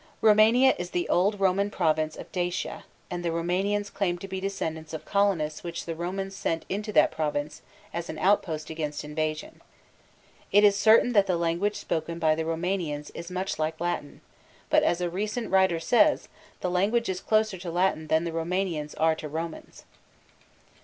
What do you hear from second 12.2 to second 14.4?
the Roumanians is much like Latin,